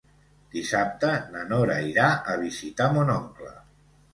[0.53, 3.53] Dissabte na Nora irà a visitar mon oncle.